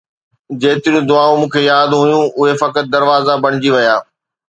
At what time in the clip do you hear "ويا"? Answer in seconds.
3.79-3.97